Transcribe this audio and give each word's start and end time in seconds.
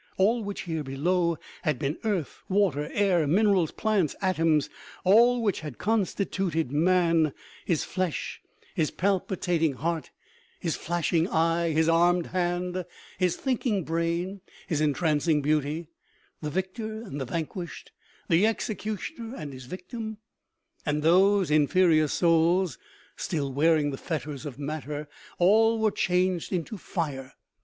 All 0.17 0.43
which 0.43 0.61
here 0.61 0.83
below 0.83 1.37
had 1.61 1.77
been 1.77 1.99
earth, 2.03 2.41
water, 2.49 2.89
air, 2.91 3.27
minerals, 3.27 3.69
plants, 3.69 4.15
atoms; 4.19 4.67
all 5.03 5.43
which 5.43 5.59
had 5.59 5.77
constituted 5.77 6.71
man, 6.71 7.33
his 7.65 7.83
flesh, 7.83 8.41
his 8.73 8.89
palpitating 8.89 9.73
286 9.73 9.79
OMEGA. 9.79 9.81
heart, 9.83 10.11
his 10.59 10.75
flashing 10.75 11.27
eye, 11.27 11.69
his 11.69 11.87
armed 11.87 12.25
hand, 12.25 12.83
his 13.19 13.35
thinking 13.35 13.83
brain, 13.83 14.41
his 14.65 14.81
entrancing 14.81 15.39
beauty; 15.43 15.87
the 16.41 16.49
victor 16.49 17.03
and 17.03 17.21
the 17.21 17.25
van 17.25 17.45
quished, 17.45 17.91
the 18.27 18.47
executioner 18.47 19.35
and 19.35 19.53
his 19.53 19.65
victim, 19.65 20.17
and 20.83 21.03
those 21.03 21.51
in 21.51 21.67
ferior 21.67 22.09
souls 22.09 22.79
still 23.15 23.53
wearing 23.53 23.91
the 23.91 23.99
fetters 23.99 24.47
of 24.47 24.57
matter, 24.57 25.07
all 25.37 25.77
were 25.77 25.91
changed 25.91 26.51
into 26.51 26.75
fire. 26.75 27.35